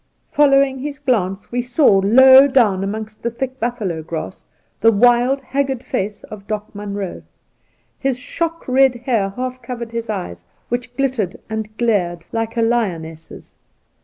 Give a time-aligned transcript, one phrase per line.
[0.31, 4.45] Following his glance, we saw, low down amongst the thick buflfalo grass,
[4.79, 7.21] the wild, haggard face of Doc Munroe.
[7.99, 13.53] His shock red hair half covered his eyes, which glittered and glared like a lioness's.